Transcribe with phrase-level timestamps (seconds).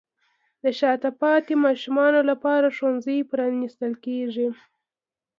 [0.63, 4.49] د شاته پاتې ماشومانو لپاره ښوونځي پرانیستل کیږي.